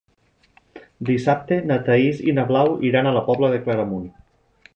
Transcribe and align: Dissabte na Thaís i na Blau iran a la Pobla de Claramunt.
Dissabte 1.09 1.59
na 1.73 1.77
Thaís 1.89 2.23
i 2.33 2.35
na 2.39 2.47
Blau 2.53 2.73
iran 2.91 3.11
a 3.11 3.13
la 3.19 3.23
Pobla 3.29 3.53
de 3.55 3.63
Claramunt. 3.69 4.11